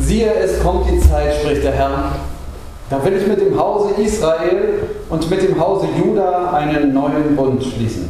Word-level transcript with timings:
Siehe, 0.00 0.32
es 0.32 0.62
kommt 0.62 0.88
die 0.90 1.00
Zeit, 1.00 1.34
spricht 1.34 1.64
der 1.64 1.72
Herr, 1.72 2.12
da 2.88 3.04
will 3.04 3.16
ich 3.16 3.26
mit 3.26 3.40
dem 3.40 3.58
Hause 3.58 4.00
Israel 4.00 4.88
und 5.10 5.28
mit 5.28 5.42
dem 5.42 5.60
Hause 5.60 5.88
Juda 5.98 6.52
einen 6.52 6.94
neuen 6.94 7.36
Bund 7.36 7.62
schließen. 7.62 8.08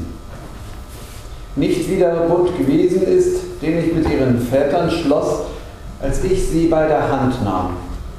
Nicht 1.57 1.91
wie 1.91 1.97
der 1.97 2.29
Bund 2.29 2.57
gewesen 2.57 3.03
ist, 3.03 3.41
den 3.63 3.79
ich 3.79 3.95
mit 3.95 4.09
ihren 4.09 4.39
Vätern 4.39 4.91
schloss, 4.91 5.41
als 6.01 6.23
ich 6.23 6.49
sie 6.49 6.67
bei 6.67 6.87
der 6.87 7.11
Hand 7.11 7.43
nahm, 7.43 7.71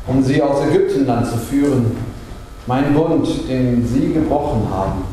um 0.08 0.22
sie 0.22 0.42
aus 0.42 0.58
Ägyptenland 0.68 1.28
zu 1.28 1.38
führen, 1.38 1.96
mein 2.68 2.94
Bund, 2.94 3.28
den 3.48 3.88
sie 3.88 4.12
gebrochen 4.12 4.68
haben, 4.70 5.04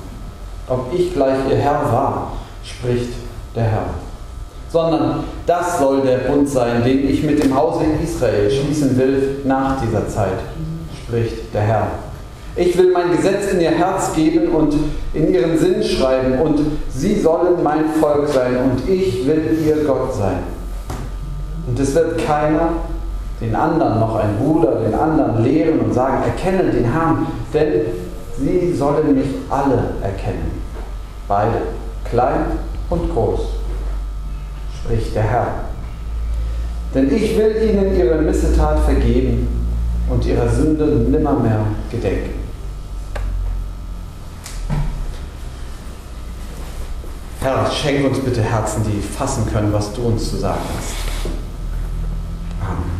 ob 0.69 0.93
ich 0.93 1.13
gleich 1.15 1.39
ihr 1.49 1.57
Herr 1.57 1.93
war, 1.93 2.33
spricht 2.65 3.13
der 3.55 3.65
Herr. 3.65 4.06
Sondern 4.77 5.25
das 5.47 5.79
soll 5.79 6.03
der 6.03 6.31
Bund 6.31 6.47
sein, 6.47 6.85
den 6.85 7.09
ich 7.09 7.23
mit 7.23 7.43
dem 7.43 7.57
Hause 7.57 7.85
Israel 8.05 8.51
schließen 8.51 8.99
will 8.99 9.39
nach 9.45 9.81
dieser 9.81 10.07
Zeit, 10.07 10.37
spricht 11.03 11.55
der 11.55 11.63
Herr. 11.63 11.87
Ich 12.57 12.77
will 12.77 12.93
mein 12.93 13.11
Gesetz 13.17 13.53
in 13.53 13.63
ihr 13.63 13.71
Herz 13.71 14.13
geben 14.15 14.49
und 14.49 14.75
in 15.15 15.33
ihren 15.33 15.57
Sinn 15.57 15.83
schreiben, 15.83 16.41
und 16.41 16.61
sie 16.91 17.19
sollen 17.19 17.63
mein 17.63 17.87
Volk 17.99 18.29
sein, 18.29 18.55
und 18.59 18.87
ich 18.87 19.27
will 19.27 19.59
ihr 19.67 19.83
Gott 19.87 20.15
sein. 20.15 20.41
Und 21.67 21.81
es 21.81 21.95
wird 21.95 22.19
keiner 22.27 22.69
den 23.41 23.57
anderen, 23.57 23.99
noch 23.99 24.17
ein 24.17 24.37
Bruder, 24.39 24.81
den 24.81 24.95
anderen 24.95 25.43
lehren 25.43 25.81
und 25.81 25.95
sagen, 25.95 26.23
erkenne 26.23 26.71
den 26.71 26.93
Herrn, 26.93 27.27
denn 27.55 27.81
sie 28.39 28.75
sollen 28.75 29.15
mich 29.15 29.29
alle 29.49 29.95
erkennen. 30.03 30.51
Beide, 31.27 31.63
klein 32.11 32.59
und 32.91 33.11
groß, 33.15 33.56
spricht 34.87 35.15
der 35.15 35.23
Herr. 35.23 35.47
Denn 36.95 37.13
ich 37.15 37.37
will 37.37 37.57
ihnen 37.63 37.97
ihre 37.97 38.23
Missetat 38.23 38.85
vergeben 38.85 39.49
und 40.09 40.25
ihrer 40.25 40.49
Sünde 40.49 40.87
nimmermehr 40.87 41.61
gedenken. 41.91 42.31
Herr, 47.41 47.71
schenk 47.71 48.07
uns 48.07 48.21
bitte 48.21 48.43
Herzen, 48.43 48.83
die 48.85 49.01
fassen 49.01 49.47
können, 49.53 49.73
was 49.73 49.93
du 49.93 50.03
uns 50.03 50.31
zu 50.31 50.37
sagen 50.37 50.61
hast. 50.77 50.95
Amen. 52.61 52.91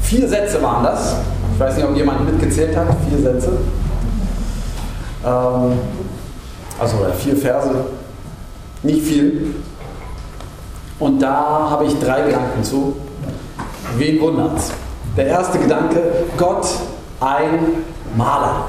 Vier 0.00 0.28
Sätze 0.28 0.62
waren 0.62 0.84
das. 0.84 1.16
Ich 1.54 1.60
weiß 1.60 1.76
nicht, 1.76 1.86
ob 1.86 1.96
jemand 1.96 2.24
mitgezählt 2.24 2.76
hat. 2.76 2.88
Vier 3.08 3.18
Sätze. 3.18 3.52
Ähm, 5.24 5.72
also 6.78 6.96
vier 7.18 7.36
Verse. 7.36 7.97
Nicht 8.82 9.02
viel. 9.02 9.54
Und 10.98 11.20
da 11.20 11.68
habe 11.70 11.86
ich 11.86 11.98
drei 11.98 12.22
Gedanken 12.22 12.62
zu. 12.62 12.96
Wen 13.96 14.20
wundert's? 14.20 14.72
Der 15.16 15.26
erste 15.26 15.58
Gedanke, 15.58 16.00
Gott 16.36 16.66
ein 17.20 17.84
Maler. 18.16 18.68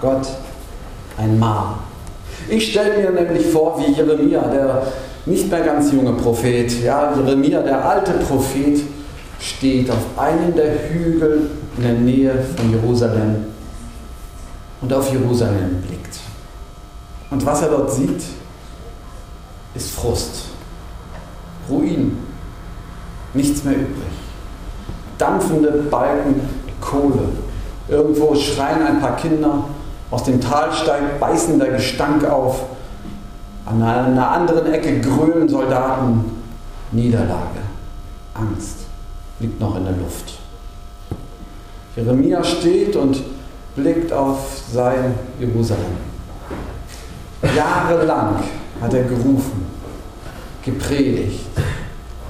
Gott 0.00 0.26
ein 1.18 1.38
Maler. 1.38 1.78
Ich 2.48 2.70
stelle 2.70 2.98
mir 2.98 3.10
nämlich 3.10 3.46
vor, 3.46 3.78
wie 3.78 3.92
Jeremia, 3.92 4.42
der 4.48 4.86
nicht 5.26 5.50
mehr 5.50 5.60
ganz 5.60 5.92
junge 5.92 6.12
Prophet, 6.12 6.82
ja, 6.82 7.14
Jeremia, 7.16 7.62
der 7.62 7.84
alte 7.84 8.12
Prophet, 8.12 8.80
steht 9.40 9.90
auf 9.90 10.18
einem 10.18 10.54
der 10.54 10.88
Hügel 10.90 11.50
in 11.76 11.82
der 11.82 11.92
Nähe 11.94 12.44
von 12.56 12.70
Jerusalem 12.70 13.46
und 14.80 14.92
auf 14.92 15.10
Jerusalem 15.12 15.82
blickt. 15.86 16.18
Und 17.30 17.44
was 17.44 17.62
er 17.62 17.68
dort 17.68 17.90
sieht, 17.90 18.22
ist 19.74 19.90
Frust, 19.90 20.46
Ruin, 21.68 22.18
nichts 23.32 23.64
mehr 23.64 23.74
übrig. 23.74 24.12
Dampfende 25.18 25.84
Balken 25.90 26.40
Kohle. 26.80 27.28
Irgendwo 27.88 28.34
schreien 28.34 28.86
ein 28.86 29.00
paar 29.00 29.16
Kinder, 29.16 29.64
aus 30.10 30.24
dem 30.24 30.40
Tal 30.40 30.72
steigt 30.72 31.18
beißender 31.20 31.68
Gestank 31.68 32.24
auf. 32.24 32.64
An 33.66 33.82
einer 33.82 34.30
anderen 34.30 34.72
Ecke 34.72 35.00
grölen 35.00 35.48
Soldaten. 35.48 36.42
Niederlage, 36.92 37.62
Angst 38.34 38.80
liegt 39.40 39.58
noch 39.58 39.76
in 39.76 39.84
der 39.84 39.94
Luft. 39.94 40.38
Jeremia 41.96 42.44
steht 42.44 42.94
und 42.94 43.22
blickt 43.74 44.12
auf 44.12 44.62
sein 44.70 45.14
Jerusalem. 45.40 45.96
Jahrelang 47.56 48.36
hat 48.80 48.94
er 48.94 49.04
gerufen, 49.04 49.66
gepredigt, 50.64 51.46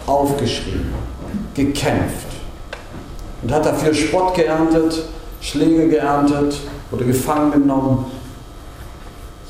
aufgeschrieben, 0.06 0.92
gekämpft 1.54 2.26
und 3.42 3.52
hat 3.52 3.64
dafür 3.66 3.94
Spott 3.94 4.34
geerntet, 4.34 5.04
Schläge 5.40 5.88
geerntet, 5.88 6.58
wurde 6.90 7.04
gefangen 7.04 7.52
genommen. 7.52 8.06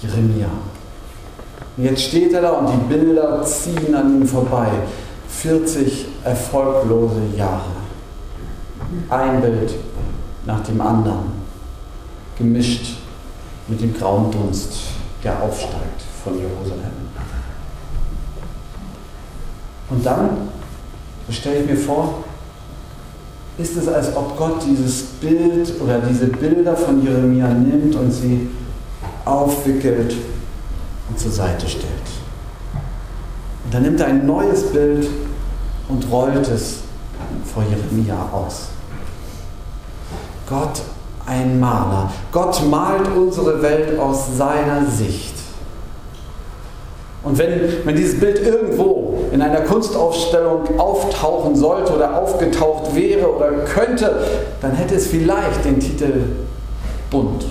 Jeremia. 0.00 0.48
Und 1.76 1.84
jetzt 1.84 2.02
steht 2.02 2.32
er 2.32 2.42
da 2.42 2.50
und 2.52 2.70
die 2.72 2.94
Bilder 2.94 3.42
ziehen 3.44 3.94
an 3.94 4.20
ihm 4.20 4.26
vorbei. 4.26 4.68
40 5.28 6.06
erfolglose 6.24 7.20
Jahre. 7.36 7.72
Ein 9.10 9.40
Bild 9.40 9.74
nach 10.46 10.60
dem 10.60 10.80
anderen, 10.80 11.32
gemischt 12.38 12.98
mit 13.66 13.80
dem 13.80 13.94
grauen 13.94 14.30
Dunst, 14.30 14.72
der 15.22 15.42
aufsteigt 15.42 16.13
von 16.24 16.38
Jerusalem. 16.38 17.04
Und 19.90 20.04
dann, 20.04 20.30
stelle 21.30 21.60
ich 21.60 21.70
mir 21.70 21.76
vor, 21.76 22.24
ist 23.58 23.76
es, 23.76 23.86
als 23.86 24.16
ob 24.16 24.36
Gott 24.36 24.64
dieses 24.66 25.02
Bild 25.02 25.80
oder 25.80 26.00
diese 26.00 26.26
Bilder 26.26 26.76
von 26.76 27.04
Jeremia 27.04 27.48
nimmt 27.48 27.94
und 27.94 28.10
sie 28.10 28.48
aufwickelt 29.24 30.16
und 31.08 31.18
zur 31.18 31.30
Seite 31.30 31.68
stellt. 31.68 31.84
Und 33.64 33.74
dann 33.74 33.82
nimmt 33.82 34.00
er 34.00 34.06
ein 34.06 34.26
neues 34.26 34.72
Bild 34.72 35.08
und 35.88 36.10
rollt 36.10 36.48
es 36.48 36.78
vor 37.52 37.62
Jeremia 37.62 38.28
aus. 38.32 38.68
Gott 40.48 40.82
ein 41.26 41.58
Maler. 41.60 42.10
Gott 42.32 42.62
malt 42.68 43.08
unsere 43.16 43.62
Welt 43.62 43.98
aus 43.98 44.36
seiner 44.36 44.84
Sicht. 44.90 45.33
Und 47.24 47.38
wenn, 47.38 47.84
wenn 47.84 47.96
dieses 47.96 48.20
Bild 48.20 48.38
irgendwo 48.40 49.14
in 49.32 49.40
einer 49.40 49.62
Kunstausstellung 49.62 50.78
auftauchen 50.78 51.56
sollte 51.56 51.94
oder 51.94 52.20
aufgetaucht 52.20 52.94
wäre 52.94 53.34
oder 53.34 53.50
könnte, 53.64 54.26
dann 54.60 54.72
hätte 54.72 54.96
es 54.96 55.06
vielleicht 55.06 55.64
den 55.64 55.80
Titel 55.80 56.12
Bunt. 57.10 57.46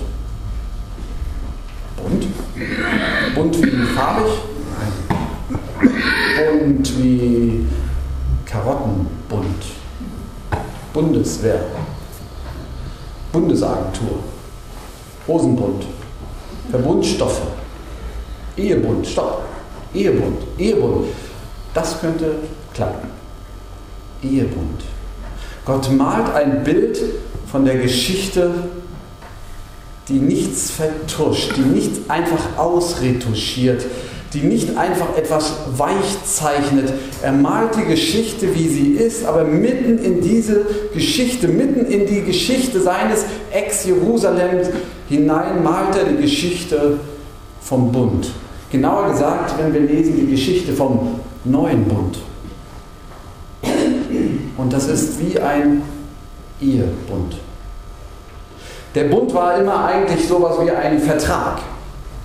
Bunt? 1.96 2.26
Bunt 3.34 3.62
wie 3.62 3.84
farbig? 3.94 4.32
Bunt 6.38 7.02
wie 7.02 7.66
Karottenbunt. 8.46 9.64
Bundeswehr. 10.92 11.60
Bundesagentur. 13.32 14.20
Hosenbund. 15.26 15.86
Verbundstoffe. 16.70 17.42
Ehebund. 18.56 19.04
Stopp. 19.04 19.53
Ehebund, 19.94 20.38
Ehebund. 20.58 21.06
Das 21.72 22.00
könnte 22.00 22.36
klappen. 22.72 23.08
Ehebund. 24.22 24.82
Gott 25.64 25.90
malt 25.92 26.34
ein 26.34 26.64
Bild 26.64 26.98
von 27.50 27.64
der 27.64 27.76
Geschichte, 27.76 28.50
die 30.08 30.14
nichts 30.14 30.70
vertuscht, 30.70 31.56
die 31.56 31.62
nichts 31.62 32.10
einfach 32.10 32.58
ausretuschiert, 32.58 33.84
die 34.34 34.40
nicht 34.40 34.76
einfach 34.76 35.16
etwas 35.16 35.52
weich 35.76 36.24
zeichnet. 36.24 36.92
Er 37.22 37.32
malt 37.32 37.76
die 37.76 37.84
Geschichte, 37.84 38.54
wie 38.54 38.68
sie 38.68 38.88
ist, 38.92 39.24
aber 39.24 39.44
mitten 39.44 39.98
in 39.98 40.20
diese 40.20 40.66
Geschichte, 40.92 41.48
mitten 41.48 41.86
in 41.86 42.06
die 42.06 42.22
Geschichte 42.22 42.80
seines 42.80 43.24
Ex-Jerusalems 43.52 44.68
hinein 45.08 45.62
malt 45.62 45.96
er 45.96 46.04
die 46.04 46.20
Geschichte 46.20 46.98
vom 47.60 47.92
Bund. 47.92 48.30
Genauer 48.74 49.10
gesagt, 49.12 49.54
wenn 49.56 49.72
wir 49.72 49.82
lesen 49.82 50.16
die 50.16 50.26
Geschichte 50.26 50.72
vom 50.72 51.20
neuen 51.44 51.84
Bund. 51.84 52.18
Und 54.56 54.72
das 54.72 54.88
ist 54.88 55.20
wie 55.20 55.38
ein 55.38 55.80
Ehebund. 56.60 57.36
Der 58.96 59.04
Bund 59.04 59.32
war 59.32 59.58
immer 59.58 59.84
eigentlich 59.84 60.26
sowas 60.26 60.56
wie 60.60 60.72
ein 60.72 60.98
Vertrag. 60.98 61.60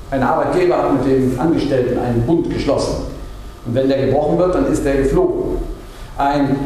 Ein 0.09 0.23
Arbeitgeber 0.23 0.77
hat 0.79 0.93
mit 0.93 1.05
dem 1.05 1.39
Angestellten 1.39 1.99
einen 1.99 2.23
Bund 2.23 2.49
geschlossen. 2.49 2.95
Und 3.67 3.75
wenn 3.75 3.87
der 3.87 4.07
gebrochen 4.07 4.39
wird, 4.39 4.55
dann 4.55 4.73
ist 4.73 4.83
der 4.83 5.03
geflogen. 5.03 5.59
Ein 6.17 6.57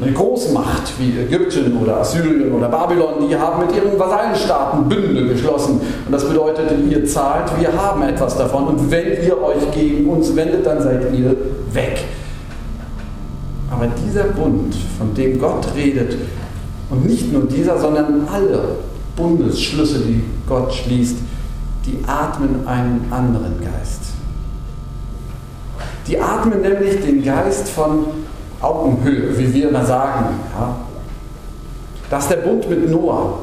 eine 0.00 0.12
Großmacht 0.12 0.92
wie 0.98 1.20
Ägypten 1.20 1.76
oder 1.76 2.00
Assyrien 2.00 2.52
oder 2.52 2.68
Babylon, 2.68 3.28
die 3.28 3.36
haben 3.36 3.66
mit 3.66 3.76
ihren 3.76 3.98
Vasallenstaaten 3.98 4.88
Bünde 4.88 5.28
geschlossen. 5.28 5.80
Und 6.06 6.12
das 6.12 6.26
bedeutet, 6.26 6.70
ihr 6.88 7.04
zahlt, 7.04 7.50
wir 7.58 7.70
haben 7.76 8.02
etwas 8.02 8.36
davon. 8.36 8.68
Und 8.68 8.90
wenn 8.90 9.22
ihr 9.22 9.42
euch 9.42 9.70
gegen 9.72 10.08
uns 10.08 10.34
wendet, 10.34 10.64
dann 10.64 10.82
seid 10.82 11.12
ihr 11.12 11.36
weg. 11.72 12.04
dieser 14.06 14.24
Bund, 14.24 14.74
von 14.98 15.14
dem 15.14 15.38
Gott 15.38 15.66
redet, 15.76 16.16
und 16.88 17.06
nicht 17.06 17.32
nur 17.32 17.42
dieser, 17.42 17.78
sondern 17.78 18.26
alle 18.32 18.76
Bundesschlüsse, 19.16 20.00
die 20.00 20.24
Gott 20.48 20.72
schließt, 20.72 21.18
die 21.86 21.98
atmen 22.06 22.66
einen 22.66 23.06
anderen 23.10 23.60
Geist. 23.60 24.00
Die 26.08 26.18
atmen 26.18 26.60
nämlich 26.62 27.00
den 27.00 27.22
Geist 27.22 27.68
von 27.68 28.06
Augenhöhe, 28.60 29.36
wie 29.38 29.52
wir 29.52 29.68
immer 29.70 29.84
sagen. 29.84 30.40
Ja? 30.58 30.76
Das 32.10 32.24
ist 32.24 32.30
der 32.30 32.36
Bund 32.38 32.68
mit 32.68 32.90
Noah. 32.90 33.38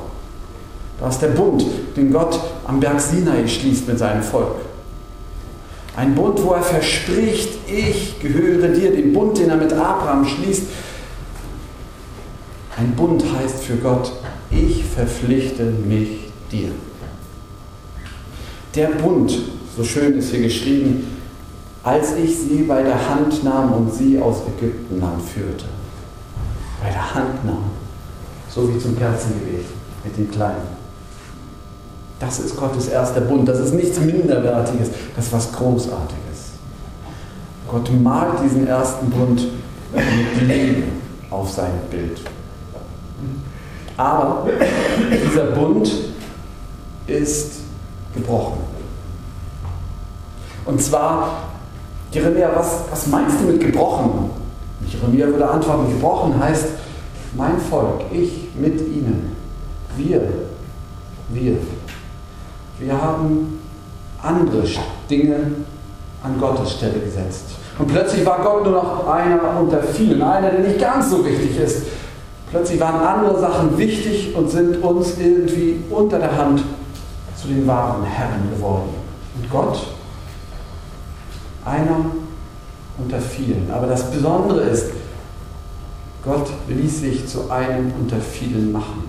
Das 0.99 1.15
ist 1.15 1.21
der 1.21 1.29
Bund, 1.29 1.63
den 1.95 2.11
Gott 2.11 2.39
am 2.65 2.79
Berg 2.79 2.99
Sinai 2.99 3.47
schließt 3.47 3.87
mit 3.87 3.99
seinem 3.99 4.23
Volk. 4.23 4.55
Ein 5.95 6.15
Bund, 6.15 6.43
wo 6.43 6.53
er 6.53 6.61
verspricht, 6.61 7.49
ich 7.67 8.19
gehöre 8.19 8.67
dir, 8.69 8.91
den 8.91 9.13
Bund, 9.13 9.37
den 9.37 9.49
er 9.49 9.57
mit 9.57 9.73
Abraham 9.73 10.25
schließt. 10.25 10.63
Ein 12.77 12.91
Bund 12.95 13.23
heißt 13.35 13.63
für 13.63 13.77
Gott, 13.77 14.11
ich 14.51 14.83
verpflichte 14.85 15.63
mich 15.63 16.31
dir. 16.51 16.69
Der 18.75 18.89
Bund, 18.89 19.35
so 19.75 19.83
schön 19.83 20.19
ist 20.19 20.31
hier 20.31 20.41
geschrieben, 20.41 21.16
als 21.87 22.17
ich 22.17 22.37
sie 22.37 22.63
bei 22.63 22.83
der 22.83 23.09
Hand 23.09 23.45
nahm 23.45 23.71
und 23.71 23.93
sie 23.93 24.19
aus 24.19 24.41
Ägyptenland 24.45 25.21
führte. 25.21 25.63
Bei 26.83 26.89
der 26.89 27.15
Hand 27.15 27.45
nahm, 27.45 27.71
so 28.49 28.67
wie 28.67 28.77
zum 28.77 28.97
Kerzengebet 28.97 29.65
mit 30.03 30.17
den 30.17 30.29
Kleinen. 30.29 30.67
Das 32.19 32.39
ist 32.39 32.57
Gottes 32.57 32.89
erster 32.89 33.21
Bund. 33.21 33.47
Das 33.47 33.59
ist 33.59 33.73
nichts 33.73 34.01
Minderwertiges. 34.01 34.89
Das 35.15 35.27
ist 35.27 35.33
was 35.33 35.51
Großartiges. 35.53 36.17
Gott 37.69 37.89
malt 38.01 38.43
diesen 38.43 38.67
ersten 38.67 39.09
Bund 39.09 39.47
mit 39.93 40.47
Leben 40.47 40.83
auf 41.29 41.49
sein 41.49 41.71
Bild. 41.89 42.19
Aber 43.95 44.45
dieser 45.25 45.45
Bund 45.51 45.89
ist 47.07 47.59
gebrochen. 48.13 48.59
Und 50.65 50.81
zwar, 50.81 51.46
Jeremia, 52.11 52.49
was, 52.55 52.83
was 52.89 53.07
meinst 53.07 53.41
du 53.41 53.45
mit 53.45 53.59
gebrochen? 53.59 54.29
Jeremia 54.87 55.27
würde 55.27 55.49
antworten, 55.49 55.91
gebrochen 55.91 56.39
heißt, 56.39 56.67
mein 57.35 57.59
Volk, 57.59 58.01
ich 58.11 58.49
mit 58.55 58.79
ihnen, 58.79 59.35
wir, 59.97 60.21
wir 61.29 61.57
wir 62.79 63.01
haben 63.01 63.59
andere 64.21 64.63
Dinge 65.09 65.35
an 66.23 66.39
Gottes 66.39 66.73
Stelle 66.73 66.99
gesetzt. 66.99 67.45
Und 67.79 67.87
plötzlich 67.87 68.25
war 68.25 68.39
Gott 68.43 68.63
nur 68.63 68.73
noch 68.73 69.07
einer 69.07 69.59
unter 69.59 69.81
vielen, 69.81 70.21
einer, 70.21 70.51
der 70.51 70.59
nicht 70.61 70.79
ganz 70.79 71.09
so 71.09 71.25
wichtig 71.25 71.59
ist. 71.59 71.87
Plötzlich 72.51 72.79
waren 72.79 73.01
andere 73.01 73.39
Sachen 73.39 73.77
wichtig 73.77 74.35
und 74.35 74.49
sind 74.49 74.81
uns 74.81 75.17
irgendwie 75.19 75.79
unter 75.89 76.19
der 76.19 76.35
Hand 76.37 76.61
zu 77.35 77.47
den 77.47 77.67
wahren 77.67 78.03
Herren 78.03 78.49
geworden. 78.55 78.89
Und 79.35 79.49
Gott, 79.49 79.87
einer 81.67 82.05
unter 82.97 83.19
vielen. 83.19 83.69
Aber 83.71 83.87
das 83.87 84.09
Besondere 84.09 84.61
ist, 84.61 84.91
Gott 86.23 86.49
ließ 86.67 87.01
sich 87.01 87.27
zu 87.27 87.49
einem 87.49 87.91
unter 87.99 88.19
vielen 88.19 88.71
machen. 88.71 89.03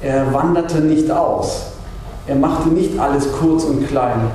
Er 0.00 0.32
wanderte 0.32 0.80
nicht 0.80 1.10
aus. 1.10 1.66
Er 2.26 2.36
machte 2.36 2.70
nicht 2.70 2.98
alles 2.98 3.30
kurz 3.32 3.64
und 3.64 3.86
klein. 3.86 4.30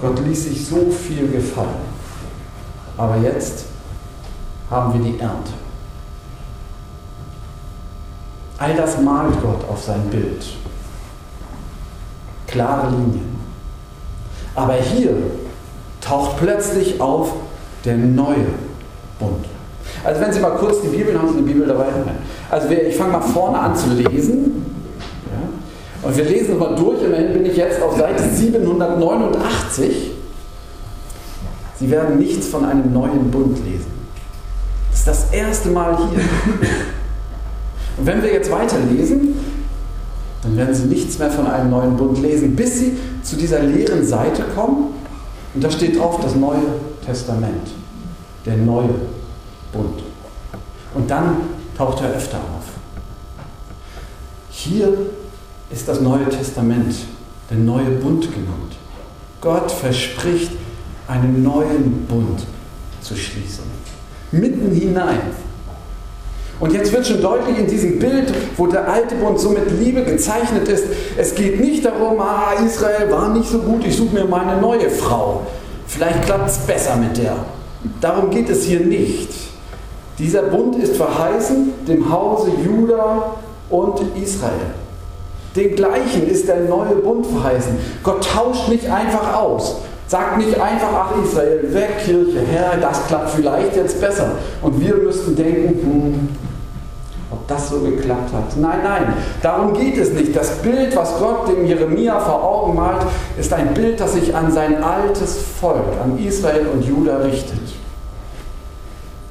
Gott 0.00 0.18
ließ 0.18 0.44
sich 0.44 0.66
so 0.66 0.90
viel 0.90 1.28
gefallen. 1.28 1.92
Aber 2.96 3.16
jetzt 3.18 3.66
haben 4.70 4.92
wir 4.92 5.12
die 5.12 5.18
Ernte. 5.18 5.52
All 8.58 8.74
das 8.74 9.00
malt 9.00 9.40
Gott 9.40 9.68
auf 9.68 9.82
sein 9.82 10.02
Bild. 10.10 10.44
Klare 12.46 12.90
Linien. 12.90 13.36
Aber 14.54 14.74
hier 14.74 15.16
taucht 16.12 16.36
plötzlich 16.38 17.00
auf 17.00 17.32
der 17.86 17.96
neue 17.96 18.46
Bund. 19.18 19.46
Also 20.04 20.20
wenn 20.20 20.32
Sie 20.32 20.40
mal 20.40 20.50
kurz 20.50 20.82
die 20.82 20.88
Bibel, 20.88 21.18
haben 21.18 21.28
Sie 21.28 21.38
eine 21.38 21.46
Bibel 21.46 21.66
dabei? 21.66 21.86
Also 22.50 22.68
ich 22.68 22.96
fange 22.96 23.12
mal 23.12 23.22
vorne 23.22 23.58
an 23.58 23.74
zu 23.74 23.88
lesen. 23.90 24.66
Und 26.02 26.16
wir 26.16 26.24
lesen 26.24 26.58
mal 26.58 26.74
durch, 26.74 27.02
immerhin 27.02 27.32
bin 27.32 27.46
ich 27.46 27.56
jetzt 27.56 27.80
auf 27.80 27.96
Seite 27.96 28.24
789. 28.28 30.10
Sie 31.78 31.90
werden 31.90 32.18
nichts 32.18 32.48
von 32.48 32.64
einem 32.64 32.92
neuen 32.92 33.30
Bund 33.30 33.56
lesen. 33.64 33.86
Das 34.90 34.98
ist 34.98 35.08
das 35.08 35.32
erste 35.32 35.70
Mal 35.70 35.96
hier. 35.96 36.20
Und 37.96 38.06
wenn 38.06 38.22
wir 38.22 38.32
jetzt 38.32 38.50
weiterlesen, 38.50 39.34
dann 40.42 40.56
werden 40.56 40.74
Sie 40.74 40.86
nichts 40.86 41.18
mehr 41.18 41.30
von 41.30 41.46
einem 41.46 41.70
neuen 41.70 41.96
Bund 41.96 42.20
lesen, 42.20 42.54
bis 42.54 42.80
Sie 42.80 42.96
zu 43.22 43.36
dieser 43.36 43.60
leeren 43.60 44.04
Seite 44.04 44.42
kommen. 44.54 45.01
Und 45.54 45.62
da 45.62 45.70
steht 45.70 45.98
drauf 45.98 46.20
das 46.20 46.34
Neue 46.34 46.62
Testament, 47.04 47.68
der 48.46 48.56
neue 48.56 48.94
Bund. 49.72 50.02
Und 50.94 51.10
dann 51.10 51.36
taucht 51.76 52.02
er 52.02 52.10
öfter 52.10 52.38
auf. 52.38 52.64
Hier 54.50 54.92
ist 55.70 55.88
das 55.88 56.00
Neue 56.00 56.28
Testament, 56.28 56.94
der 57.50 57.58
neue 57.58 57.90
Bund 57.90 58.22
genannt. 58.32 58.76
Gott 59.40 59.70
verspricht, 59.70 60.52
einen 61.08 61.42
neuen 61.42 62.06
Bund 62.06 62.46
zu 63.00 63.16
schließen. 63.16 63.64
Mitten 64.30 64.70
hinein. 64.72 65.20
Und 66.62 66.72
jetzt 66.72 66.92
wird 66.92 67.04
schon 67.04 67.20
deutlich 67.20 67.58
in 67.58 67.66
diesem 67.66 67.98
Bild, 67.98 68.32
wo 68.56 68.68
der 68.68 68.88
alte 68.88 69.16
Bund 69.16 69.40
so 69.40 69.50
mit 69.50 69.68
Liebe 69.80 70.04
gezeichnet 70.04 70.68
ist, 70.68 70.84
es 71.16 71.34
geht 71.34 71.58
nicht 71.60 71.84
darum, 71.84 72.20
ah, 72.20 72.52
Israel 72.64 73.10
war 73.10 73.30
nicht 73.30 73.50
so 73.50 73.58
gut, 73.58 73.84
ich 73.84 73.96
suche 73.96 74.14
mir 74.14 74.24
mal 74.26 74.46
eine 74.46 74.60
neue 74.60 74.88
Frau. 74.88 75.40
Vielleicht 75.88 76.22
klappt 76.22 76.48
es 76.48 76.58
besser 76.58 76.94
mit 76.94 77.18
der. 77.18 77.34
Darum 78.00 78.30
geht 78.30 78.48
es 78.48 78.62
hier 78.62 78.78
nicht. 78.78 79.30
Dieser 80.20 80.42
Bund 80.42 80.76
ist 80.76 80.94
verheißen 80.94 81.72
dem 81.88 82.12
Hause 82.12 82.52
Juda 82.64 83.34
und 83.68 84.00
Israel. 84.22 84.52
Den 85.56 85.74
gleichen 85.74 86.28
ist 86.30 86.46
der 86.46 86.60
neue 86.60 86.94
Bund 86.94 87.26
verheißen. 87.26 87.76
Gott 88.04 88.24
tauscht 88.24 88.68
nicht 88.68 88.88
einfach 88.88 89.34
aus. 89.34 89.78
Sagt 90.06 90.38
nicht 90.38 90.60
einfach, 90.60 90.90
ach 90.92 91.24
Israel, 91.24 91.74
weg 91.74 92.04
Kirche, 92.04 92.40
Herr, 92.52 92.76
das 92.80 93.04
klappt 93.08 93.30
vielleicht 93.30 93.74
jetzt 93.74 94.00
besser. 94.00 94.36
Und 94.62 94.80
wir 94.80 94.94
müssten 94.94 95.34
denken, 95.34 95.68
hm, 95.68 96.51
ob 97.32 97.46
das 97.48 97.70
so 97.70 97.80
geklappt 97.80 98.32
hat. 98.32 98.56
Nein, 98.56 98.78
nein, 98.84 99.14
darum 99.42 99.72
geht 99.74 99.96
es 99.96 100.12
nicht. 100.12 100.36
Das 100.36 100.62
Bild, 100.62 100.94
was 100.94 101.18
Gott 101.18 101.48
dem 101.48 101.66
Jeremia 101.66 102.20
vor 102.20 102.44
Augen 102.44 102.76
malt, 102.76 103.06
ist 103.38 103.52
ein 103.52 103.74
Bild, 103.74 103.98
das 103.98 104.12
sich 104.12 104.34
an 104.34 104.52
sein 104.52 104.82
altes 104.82 105.38
Volk, 105.60 106.00
an 106.02 106.18
Israel 106.18 106.66
und 106.72 106.84
Juda 106.84 107.16
richtet. 107.18 107.60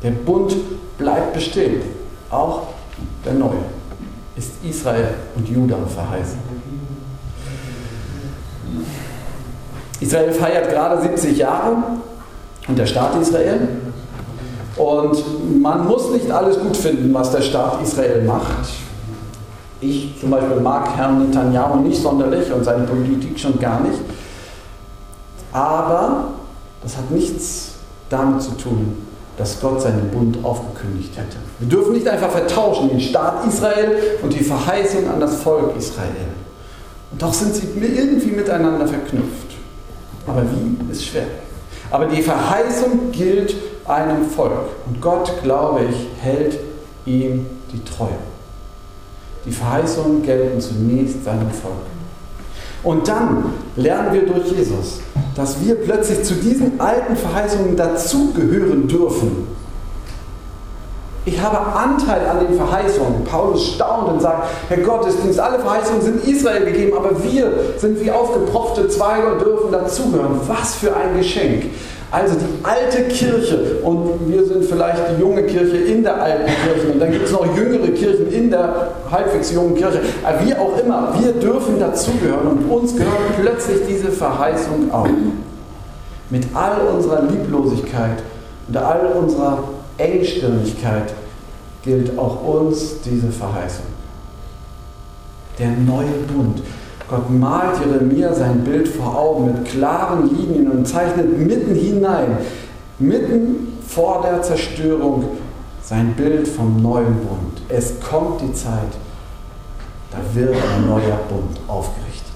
Der 0.04 0.12
Bund 0.12 0.56
bleibt 0.98 1.34
bestehen, 1.34 1.82
auch 2.30 2.64
der 3.24 3.34
neue 3.34 3.64
ist 4.42 4.52
Israel 4.64 5.14
und 5.36 5.48
Juda 5.48 5.78
verheißen. 5.86 6.40
Israel 10.00 10.32
feiert 10.32 10.70
gerade 10.70 11.02
70 11.02 11.38
Jahre 11.38 11.78
und 12.68 12.78
der 12.78 12.88
Staat 12.88 13.22
Israel. 13.22 13.68
Und 14.82 15.62
man 15.62 15.88
muss 15.88 16.10
nicht 16.10 16.32
alles 16.32 16.60
gut 16.60 16.76
finden, 16.76 17.14
was 17.14 17.32
der 17.32 17.42
Staat 17.42 17.84
Israel 17.84 18.24
macht. 18.24 18.68
Ich 19.80 20.16
zum 20.20 20.32
Beispiel 20.32 20.60
mag 20.60 20.98
Herrn 20.98 21.28
Netanyahu 21.28 21.82
nicht 21.82 22.02
sonderlich 22.02 22.52
und 22.52 22.64
seine 22.64 22.86
Politik 22.86 23.40
schon 23.40 23.60
gar 23.60 23.80
nicht. 23.82 24.00
Aber 25.54 26.30
das 26.82 26.98
hat 26.98 27.12
nichts 27.12 27.74
damit 28.10 28.42
zu 28.42 28.52
tun, 28.58 29.06
dass 29.38 29.62
Gott 29.62 29.82
seinen 29.82 30.10
Bund 30.10 30.44
aufgekündigt 30.44 31.16
hätte. 31.16 31.38
Wir 31.60 31.70
dürfen 31.70 31.94
nicht 31.94 32.08
einfach 32.08 32.32
vertauschen 32.32 32.90
den 32.90 33.02
Staat 33.02 33.46
Israel 33.48 34.18
und 34.24 34.34
die 34.34 34.44
Verheißung 34.44 35.08
an 35.08 35.20
das 35.20 35.44
Volk 35.44 35.78
Israel. 35.78 36.30
Und 37.12 37.22
doch 37.22 37.34
sind 37.34 37.54
sie 37.54 37.68
irgendwie 37.80 38.32
miteinander 38.32 38.88
verknüpft. 38.88 39.52
Aber 40.26 40.42
wie 40.42 40.92
ist 40.92 41.06
schwer. 41.06 41.28
Aber 41.92 42.06
die 42.06 42.24
Verheißung 42.24 43.12
gilt 43.12 43.54
einem 43.88 44.26
Volk. 44.26 44.70
Und 44.88 45.02
Gott, 45.02 45.32
glaube 45.44 45.82
ich, 45.90 46.08
hält 46.22 46.60
ihm 47.06 47.46
die 47.72 47.84
Treue. 47.84 48.10
Die 49.46 49.52
Verheißungen 49.52 50.24
gelten 50.24 50.60
zunächst 50.62 51.24
seinem 51.24 51.50
Volk. 51.50 51.74
Und 52.84 53.08
dann 53.08 53.54
lernen 53.76 54.14
wir 54.14 54.26
durch 54.26 54.52
Jesus, 54.52 55.02
dass 55.36 55.64
wir 55.64 55.76
plötzlich 55.76 56.24
zu 56.24 56.36
diesen 56.36 56.80
alten 56.80 57.16
Verheißungen 57.16 57.76
dazugehören 57.76 58.88
dürfen. 58.88 59.48
Ich 61.24 61.40
habe 61.40 61.60
Anteil 61.60 62.26
an 62.26 62.48
den 62.48 62.58
Verheißungen. 62.58 63.24
Paulus 63.26 63.74
staunt 63.76 64.12
und 64.12 64.22
sagt, 64.22 64.48
Herr 64.70 64.78
Gottesdienst, 64.78 65.40
alle 65.40 65.60
Verheißungen 65.60 66.02
sind 66.02 66.28
Israel 66.28 66.66
gegeben, 66.66 66.98
aber 66.98 67.12
wir 67.24 67.52
sind 67.78 68.04
wie 68.04 68.10
aufgepropfte 68.10 68.88
Zweige 68.90 69.34
und 69.34 69.40
dürfen 69.40 69.72
dazugehören. 69.72 70.40
Was 70.48 70.76
für 70.76 70.96
ein 70.96 71.16
Geschenk. 71.16 71.66
Also 72.12 72.36
die 72.36 72.66
alte 72.66 73.04
Kirche 73.04 73.78
und 73.84 74.30
wir 74.30 74.46
sind 74.46 74.66
vielleicht 74.66 75.02
die 75.16 75.22
junge 75.22 75.44
Kirche 75.44 75.78
in 75.78 76.04
der 76.04 76.22
alten 76.22 76.46
Kirche 76.46 76.92
und 76.92 77.00
dann 77.00 77.10
gibt 77.10 77.26
es 77.26 77.32
noch 77.32 77.46
jüngere 77.56 77.88
Kirchen 77.88 78.30
in 78.30 78.52
der 78.52 78.92
halbwegs 79.10 79.54
jungen 79.54 79.76
Kirche. 79.76 80.02
Wie 80.44 80.54
auch 80.54 80.78
immer, 80.78 81.14
wir 81.18 81.32
dürfen 81.32 81.80
dazugehören 81.80 82.48
und 82.48 82.70
uns 82.70 82.98
gehört 82.98 83.38
plötzlich 83.40 83.80
diese 83.88 84.12
Verheißung 84.12 84.92
auch. 84.92 85.08
Mit 86.30 86.48
all 86.54 86.82
unserer 86.94 87.22
Lieblosigkeit 87.24 88.22
und 88.68 88.76
all 88.76 89.06
unserer 89.18 89.64
Engstirnigkeit 89.98 91.14
gilt 91.84 92.18
auch 92.20 92.44
uns 92.44 93.00
diese 93.06 93.32
Verheißung. 93.32 93.86
Der 95.60 95.70
neue 95.70 96.12
Bund. 96.28 96.62
Gott 97.12 97.30
malt 97.30 97.78
Jeremia 97.78 98.34
sein 98.34 98.64
Bild 98.64 98.88
vor 98.88 99.18
Augen 99.18 99.48
mit 99.48 99.66
klaren 99.66 100.34
Linien 100.34 100.72
und 100.72 100.88
zeichnet 100.88 101.38
mitten 101.38 101.76
hinein, 101.76 102.38
mitten 103.00 103.74
vor 103.86 104.22
der 104.22 104.42
Zerstörung, 104.42 105.26
sein 105.84 106.14
Bild 106.16 106.48
vom 106.48 106.82
neuen 106.82 107.16
Bund. 107.16 107.62
Es 107.68 108.00
kommt 108.00 108.40
die 108.40 108.54
Zeit, 108.54 108.94
da 110.10 110.20
wird 110.34 110.56
ein 110.56 110.88
neuer 110.88 111.20
Bund 111.28 111.60
aufgerichtet. 111.68 112.32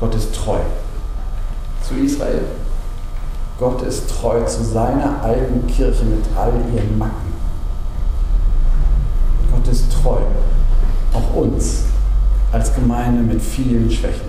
Gott 0.00 0.14
ist 0.14 0.34
treu 0.34 0.60
zu 1.86 1.96
Israel. 1.96 2.44
Gott 3.58 3.82
ist 3.82 4.08
treu 4.08 4.42
zu 4.44 4.64
seiner 4.64 5.22
alten 5.22 5.66
Kirche 5.66 6.04
mit 6.06 6.24
all 6.34 6.52
ihren 6.74 6.96
Macken. 6.96 7.34
Gott 9.52 9.68
ist 9.68 9.92
treu, 9.92 10.20
auch 11.16 11.34
uns 11.34 11.84
als 12.52 12.74
Gemeinde 12.74 13.22
mit 13.22 13.42
vielen 13.42 13.90
Schwächen. 13.90 14.28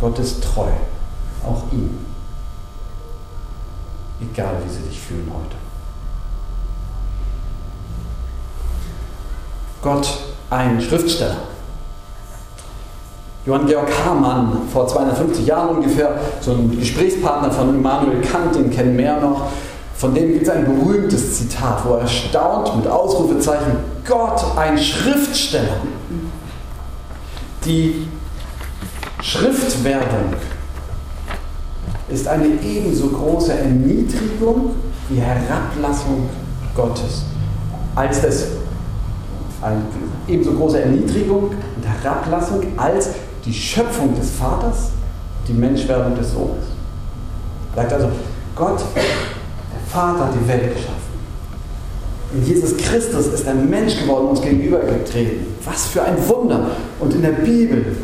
Gott 0.00 0.18
ist 0.18 0.44
treu, 0.44 0.68
auch 1.44 1.62
ihm. 1.72 1.90
Egal 4.20 4.54
wie 4.64 4.70
sie 4.70 4.82
sich 4.88 5.00
fühlen 5.00 5.30
heute. 5.32 5.56
Gott, 9.82 10.18
ein 10.50 10.80
Schriftsteller. 10.80 11.36
Johann 13.46 13.66
Georg 13.66 13.88
Hamann, 14.04 14.68
vor 14.72 14.86
250 14.86 15.46
Jahren 15.46 15.76
ungefähr, 15.76 16.20
so 16.40 16.52
ein 16.52 16.78
Gesprächspartner 16.78 17.50
von 17.50 17.70
Immanuel 17.70 18.20
Kant, 18.20 18.54
den 18.54 18.70
kennen 18.70 18.94
mehr 18.94 19.20
noch, 19.20 19.48
von 19.98 20.14
dem 20.14 20.32
gibt 20.32 20.44
es 20.44 20.48
ein 20.48 20.64
berühmtes 20.64 21.38
Zitat, 21.38 21.84
wo 21.84 21.94
er 21.94 22.06
staunt 22.06 22.76
mit 22.76 22.86
Ausrufezeichen, 22.86 23.78
Gott, 24.06 24.56
ein 24.56 24.78
Schriftsteller. 24.78 25.78
Die 27.64 28.06
Schriftwerdung 29.20 30.34
ist 32.08 32.28
eine 32.28 32.46
ebenso 32.46 33.08
große 33.08 33.52
Erniedrigung 33.52 34.76
wie 35.08 35.20
Herablassung 35.20 36.28
Gottes, 36.76 37.24
als 37.96 38.22
das 38.22 38.46
eine 39.60 39.80
ebenso 40.28 40.52
große 40.52 40.80
Erniedrigung 40.80 41.50
und 41.50 41.84
Herablassung 41.84 42.60
als 42.76 43.10
die 43.44 43.52
Schöpfung 43.52 44.14
des 44.14 44.30
Vaters, 44.30 44.90
die 45.48 45.54
Menschwerdung 45.54 46.14
des 46.14 46.32
Sohnes. 46.32 46.66
Sagt 47.74 47.92
also, 47.92 48.08
Gott, 48.54 48.80
Vater 49.98 50.30
die 50.32 50.46
Welt 50.46 50.76
geschaffen. 50.76 50.94
Und 52.32 52.46
Jesus 52.46 52.76
Christus 52.76 53.26
ist 53.26 53.48
ein 53.48 53.68
Mensch 53.68 53.98
geworden, 53.98 54.28
uns 54.28 54.40
gegenübergetreten. 54.40 55.46
Was 55.64 55.86
für 55.86 56.04
ein 56.04 56.16
Wunder! 56.28 56.70
Und 57.00 57.14
in 57.14 57.22
der 57.22 57.32
Bibel 57.32 57.96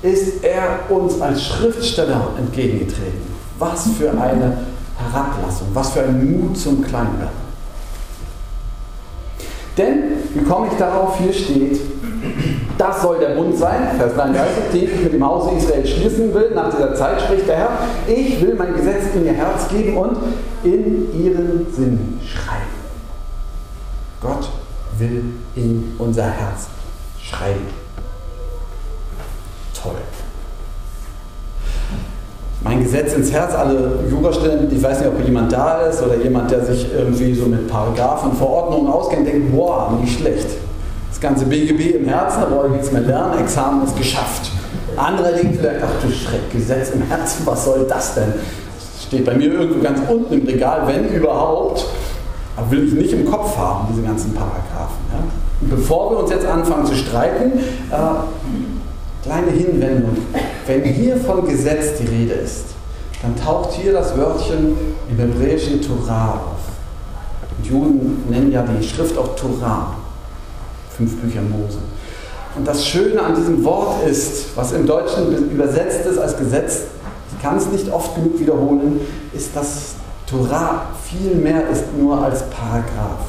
ist 0.00 0.42
er 0.42 0.90
uns 0.90 1.20
als 1.20 1.44
Schriftsteller 1.44 2.30
entgegengetreten. 2.38 3.20
Was 3.58 3.86
für 3.98 4.10
eine 4.12 4.66
Herablassung, 4.96 5.68
was 5.74 5.90
für 5.90 6.02
ein 6.02 6.40
Mut 6.40 6.56
zum 6.56 6.82
Kleinwerden. 6.82 7.42
Denn, 9.76 10.02
wie 10.32 10.44
komme 10.44 10.68
ich 10.68 10.78
darauf? 10.78 11.18
Hier 11.18 11.34
steht, 11.34 11.80
das 12.82 13.00
soll 13.00 13.18
der 13.18 13.34
Bund 13.36 13.56
sein, 13.56 13.90
Vers 13.96 14.14
33, 14.14 14.64
den 14.72 14.84
ich 14.84 15.02
mit 15.04 15.12
dem 15.12 15.26
Hause 15.26 15.50
Israel 15.56 15.86
schließen 15.86 16.34
will. 16.34 16.50
Nach 16.54 16.68
dieser 16.70 16.94
Zeit 16.94 17.20
spricht 17.20 17.46
der 17.46 17.56
Herr, 17.56 17.68
ich 18.08 18.40
will 18.40 18.54
mein 18.56 18.74
Gesetz 18.74 19.14
in 19.14 19.24
ihr 19.24 19.32
Herz 19.32 19.68
geben 19.68 19.96
und 19.96 20.16
in 20.64 21.24
ihren 21.24 21.66
Sinn 21.72 22.20
schreiben. 22.26 22.82
Gott 24.20 24.48
will 24.98 25.22
in 25.54 25.94
unser 25.98 26.24
Herz 26.24 26.66
schreiben. 27.20 27.66
Toll. 29.80 29.94
Mein 32.64 32.82
Gesetz 32.82 33.14
ins 33.14 33.32
Herz, 33.32 33.54
alle 33.54 33.98
Jurastudenten, 34.08 34.76
ich 34.76 34.82
weiß 34.82 35.00
nicht, 35.00 35.08
ob 35.08 35.24
jemand 35.24 35.52
da 35.52 35.82
ist 35.82 36.00
oder 36.02 36.16
jemand, 36.16 36.50
der 36.50 36.64
sich 36.64 36.92
irgendwie 36.92 37.34
so 37.34 37.46
mit 37.46 37.68
Paragraphen, 37.68 38.32
Verordnungen 38.32 38.92
auskennt, 38.92 39.26
denkt, 39.26 39.52
boah, 39.52 39.96
nicht 40.00 40.18
schlecht 40.18 40.61
ganze 41.22 41.46
BGB 41.46 41.96
im 41.96 42.06
Herzen, 42.06 42.40
da 42.40 42.46
brauche 42.46 42.66
ich 42.66 42.72
nichts 42.72 42.92
mehr 42.92 43.02
lernen, 43.02 43.38
Examen 43.38 43.86
ist 43.86 43.96
geschafft. 43.96 44.50
Andere 44.96 45.32
denken 45.32 45.56
vielleicht, 45.58 45.80
ach 45.82 46.02
du 46.02 46.12
Schreck, 46.12 46.50
Gesetz 46.52 46.90
im 46.90 47.02
Herzen, 47.02 47.46
was 47.46 47.64
soll 47.64 47.86
das 47.88 48.14
denn? 48.14 48.34
Das 48.34 49.04
steht 49.04 49.24
bei 49.24 49.34
mir 49.34 49.52
irgendwo 49.52 49.80
ganz 49.80 50.00
unten 50.08 50.34
im 50.34 50.46
Regal, 50.46 50.82
wenn 50.86 51.08
überhaupt. 51.08 51.86
Aber 52.54 52.70
will 52.70 52.86
ich 52.86 52.92
nicht 52.92 53.12
im 53.14 53.30
Kopf 53.30 53.56
haben, 53.56 53.88
diese 53.90 54.02
ganzen 54.02 54.34
Paragraphen. 54.34 54.98
Ja? 55.10 55.24
Bevor 55.70 56.10
wir 56.10 56.18
uns 56.18 56.30
jetzt 56.30 56.44
anfangen 56.44 56.84
zu 56.84 56.94
streiten, 56.94 57.58
äh, 57.90 59.22
kleine 59.22 59.50
Hinwendung. 59.52 60.18
Wenn 60.66 60.82
hier 60.82 61.16
von 61.16 61.48
Gesetz 61.48 61.98
die 61.98 62.06
Rede 62.06 62.34
ist, 62.34 62.66
dann 63.22 63.34
taucht 63.36 63.72
hier 63.72 63.94
das 63.94 64.16
Wörtchen 64.18 64.76
im 65.08 65.16
hebräischen 65.16 65.80
Torah 65.80 66.34
auf. 66.34 67.56
Und 67.56 67.66
Juden 67.66 68.24
nennen 68.28 68.52
ja 68.52 68.62
die 68.62 68.86
Schrift 68.86 69.16
auch 69.16 69.34
Torah 69.36 69.94
fünf 70.96 71.16
Bücher 71.16 71.42
Mose. 71.42 71.78
Und 72.56 72.66
das 72.66 72.86
Schöne 72.86 73.22
an 73.22 73.34
diesem 73.34 73.64
Wort 73.64 74.06
ist, 74.06 74.56
was 74.56 74.72
im 74.72 74.86
Deutschen 74.86 75.50
übersetzt 75.50 76.04
ist 76.06 76.18
als 76.18 76.36
Gesetz, 76.36 76.82
ich 77.34 77.42
kann 77.42 77.56
es 77.56 77.66
nicht 77.66 77.90
oft 77.90 78.14
genug 78.14 78.38
wiederholen, 78.38 79.00
ist, 79.32 79.56
dass 79.56 79.94
Torah 80.26 80.86
viel 81.04 81.34
mehr 81.36 81.68
ist 81.68 81.84
nur 81.98 82.22
als 82.22 82.42
Paragraph. 82.50 83.26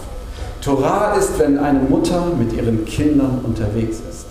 Torah 0.62 1.16
ist, 1.16 1.38
wenn 1.40 1.58
eine 1.58 1.80
Mutter 1.80 2.28
mit 2.38 2.54
ihren 2.54 2.86
Kindern 2.86 3.42
unterwegs 3.44 3.98
ist. 4.10 4.28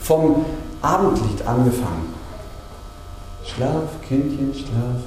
Vom 0.00 0.44
Abendlied 0.82 1.46
angefangen. 1.46 2.14
Schlaf, 3.44 3.84
Kindchen, 4.06 4.52
schlaf. 4.54 5.02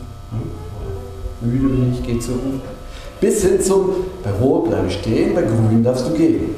Müde 1.42 1.70
bin 1.70 1.94
ich, 1.94 2.06
geh 2.06 2.20
zur 2.20 2.36
Ruhe. 2.36 2.62
Bis 3.22 3.42
hin 3.42 3.62
zum, 3.62 3.90
bei 4.24 4.32
Rot 4.32 4.70
bleib 4.70 4.92
stehen, 4.92 5.34
bei 5.34 5.44
Grün 5.44 5.84
darfst 5.84 6.08
du 6.08 6.14
gehen. 6.14 6.56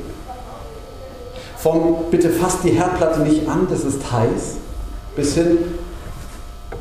Vom 1.66 1.96
bitte 2.12 2.30
fasst 2.30 2.60
die 2.64 2.70
Herdplatte 2.70 3.22
nicht 3.22 3.50
an, 3.50 3.66
das 3.68 3.84
ist 3.86 4.00
heiß, 4.12 4.58
bis 5.16 5.34
hin 5.34 5.58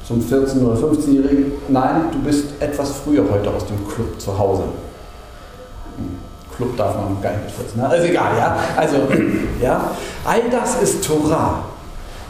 zum 0.06 0.20
14- 0.20 0.62
oder 0.62 0.76
15-Jährigen, 0.78 1.52
nein, 1.68 2.10
du 2.12 2.18
bist 2.18 2.48
etwas 2.60 2.92
früher 3.02 3.24
heute 3.32 3.48
aus 3.48 3.64
dem 3.64 3.78
Club 3.88 4.20
zu 4.20 4.38
Hause. 4.38 4.64
Hm, 5.96 6.18
Club 6.54 6.76
darf 6.76 6.96
man 6.96 7.16
gar 7.22 7.30
nicht 7.30 7.44
mit 7.44 7.52
14, 7.52 7.80
ne? 7.80 7.88
also 7.88 8.06
egal, 8.06 8.36
ja. 8.36 8.56
Also, 8.76 8.96
ja, 9.62 9.90
all 10.22 10.42
das 10.50 10.82
ist 10.82 11.02
Torah. 11.02 11.64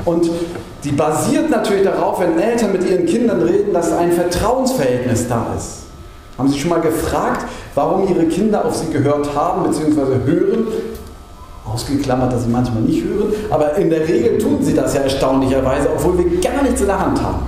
Und 0.05 0.31
die 0.85 0.93
basiert 0.93 1.51
natürlich 1.51 1.83
darauf, 1.83 2.21
wenn 2.21 2.39
Eltern 2.39 2.71
mit 2.71 2.89
ihren 2.89 3.07
Kindern 3.07 3.43
reden, 3.43 3.73
dass 3.73 3.91
ein 3.91 4.13
Vertrauensverhältnis 4.13 5.27
da 5.27 5.49
ist. 5.59 5.87
Haben 6.39 6.49
Sie 6.49 6.61
schon 6.61 6.71
mal 6.71 6.81
gefragt, 6.81 7.47
warum 7.75 8.09
Ihre 8.09 8.27
Kinder 8.27 8.65
auf 8.65 8.77
Sie 8.77 8.93
gehört 8.93 9.35
haben 9.35 9.65
bzw. 9.65 10.25
hören, 10.25 10.69
ausgeklammert, 11.75 12.33
dass 12.33 12.45
sie 12.45 12.51
manchmal 12.51 12.83
nicht 12.83 13.05
hören, 13.05 13.33
aber 13.51 13.75
in 13.75 13.91
der 13.91 14.07
Regel 14.09 14.39
tun 14.39 14.59
sie 14.61 14.75
das 14.75 14.95
ja 14.95 15.01
erstaunlicherweise, 15.01 15.89
obwohl 15.95 16.19
wir 16.19 16.41
gar 16.41 16.63
nichts 16.63 16.81
in 16.81 16.87
der 16.87 17.01
Hand 17.01 17.21
haben. 17.21 17.41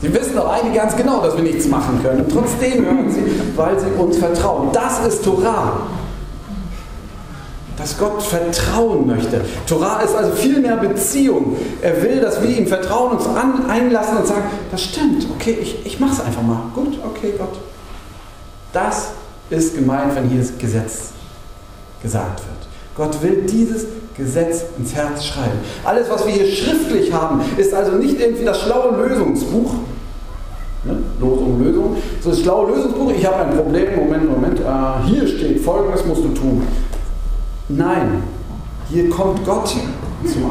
Sie 0.00 0.14
wissen 0.14 0.36
doch 0.36 0.48
einige 0.52 0.76
ganz 0.76 0.96
genau, 0.96 1.20
dass 1.20 1.36
wir 1.36 1.42
nichts 1.42 1.66
machen 1.66 2.00
können. 2.02 2.24
Trotzdem 2.32 2.84
hören 2.84 3.10
sie, 3.10 3.24
weil 3.56 3.78
sie 3.80 3.90
uns 4.00 4.16
vertrauen. 4.16 4.68
Das 4.72 5.04
ist 5.04 5.24
Torah. 5.24 5.80
Dass 7.76 7.98
Gott 7.98 8.22
vertrauen 8.22 9.06
möchte. 9.08 9.40
Torah 9.66 10.00
ist 10.02 10.14
also 10.14 10.32
viel 10.32 10.60
mehr 10.60 10.76
Beziehung. 10.76 11.56
Er 11.82 12.00
will, 12.00 12.20
dass 12.20 12.40
wir 12.40 12.48
ihm 12.48 12.68
vertrauen, 12.68 13.16
uns 13.16 13.26
an, 13.26 13.68
einlassen 13.68 14.18
und 14.18 14.26
sagen, 14.26 14.44
das 14.70 14.82
stimmt, 14.82 15.26
okay, 15.34 15.58
ich, 15.60 15.84
ich 15.84 16.00
mache 16.00 16.12
es 16.12 16.20
einfach 16.20 16.42
mal. 16.42 16.60
Gut, 16.74 16.98
okay, 17.04 17.34
Gott. 17.36 17.58
Das 18.72 19.08
ist 19.50 19.74
gemeint, 19.74 20.14
wenn 20.14 20.28
hier 20.28 20.40
das 20.40 20.56
Gesetz 20.58 21.12
gesagt 22.02 22.40
wird. 22.40 22.68
Gott 22.96 23.22
will 23.22 23.46
dieses 23.48 23.86
Gesetz 24.16 24.64
ins 24.76 24.94
Herz 24.94 25.24
schreiben. 25.24 25.58
Alles, 25.84 26.10
was 26.10 26.26
wir 26.26 26.32
hier 26.32 26.52
schriftlich 26.52 27.12
haben, 27.12 27.40
ist 27.56 27.72
also 27.72 27.92
nicht 27.92 28.20
irgendwie 28.20 28.44
das 28.44 28.60
schlaue 28.60 28.96
Lösungsbuch. 28.96 29.72
Ne? 30.84 30.98
Losung, 31.20 31.62
Lösung. 31.62 31.96
So 32.20 32.30
das 32.30 32.40
schlaue 32.40 32.72
Lösungsbuch, 32.72 33.12
ich 33.16 33.24
habe 33.24 33.36
ein 33.44 33.56
Problem, 33.56 33.94
Moment, 33.96 34.28
Moment, 34.28 34.60
äh, 34.60 35.06
hier 35.06 35.26
steht 35.26 35.60
folgendes 35.60 36.04
musst 36.04 36.24
du 36.24 36.28
tun. 36.28 36.62
Nein, 37.68 38.22
hier 38.90 39.08
kommt 39.10 39.44
Gott 39.44 39.68
zum, 39.68 40.50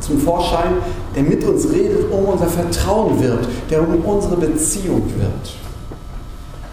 zum 0.00 0.18
Vorschein, 0.18 0.74
der 1.14 1.24
mit 1.24 1.44
uns 1.44 1.70
redet, 1.70 2.10
um 2.10 2.24
unser 2.26 2.46
Vertrauen 2.46 3.20
wird, 3.22 3.46
der 3.70 3.86
um 3.86 3.96
unsere 4.04 4.36
Beziehung 4.36 5.02
wird. 5.18 5.63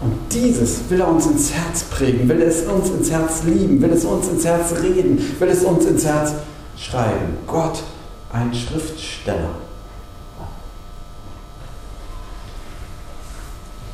Und 0.02 0.14
dieses 0.32 0.90
will 0.90 1.00
er 1.00 1.08
uns 1.08 1.26
ins 1.26 1.52
Herz 1.52 1.84
prägen, 1.84 2.28
will 2.28 2.42
es 2.42 2.62
uns 2.62 2.90
ins 2.90 3.10
Herz 3.10 3.44
lieben, 3.44 3.80
will 3.80 3.90
es 3.90 4.04
uns 4.04 4.26
ins 4.26 4.44
Herz 4.44 4.74
reden, 4.82 5.18
will 5.38 5.48
es 5.48 5.62
uns 5.62 5.86
ins 5.86 6.04
Herz 6.04 6.32
schreiben. 6.76 7.36
Gott, 7.46 7.84
ein 8.32 8.52
Schriftsteller. 8.52 9.50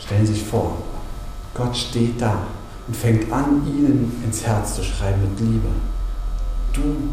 Stellen 0.00 0.26
Sie 0.26 0.32
sich 0.32 0.44
vor, 0.44 0.78
Gott 1.52 1.76
steht 1.76 2.18
da 2.22 2.46
und 2.86 2.96
fängt 2.96 3.30
an, 3.30 3.62
Ihnen 3.66 4.22
ins 4.24 4.46
Herz 4.46 4.76
zu 4.76 4.82
schreiben 4.82 5.20
mit 5.20 5.40
Liebe. 5.40 5.68
Du 6.72 7.12